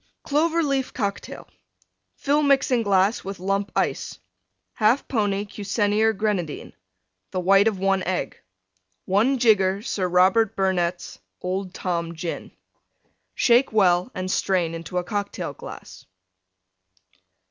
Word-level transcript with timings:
CLOVER 0.23 0.63
LEAF 0.63 0.95
COCKTAIL 0.95 1.45
Fill 2.15 2.41
Mixing 2.41 2.81
glass 2.81 3.23
with 3.23 3.37
Lump 3.37 3.71
Ice. 3.75 4.17
1/2 4.79 5.07
pony 5.07 5.45
Cusenier 5.45 6.11
Grenadine. 6.11 6.73
The 7.29 7.39
white 7.39 7.67
of 7.67 7.77
one 7.77 8.01
Egg. 8.01 8.41
1 9.05 9.37
jigger 9.37 9.83
Sir 9.83 10.07
Robert 10.09 10.55
Burnette's 10.55 11.19
Old 11.39 11.75
Tom 11.75 12.15
Gin. 12.15 12.51
Shake 13.35 13.71
well 13.71 14.11
and 14.15 14.31
strain 14.31 14.73
into 14.73 14.97
a 14.97 15.03
Cocktail 15.03 15.53
glass. 15.53 16.07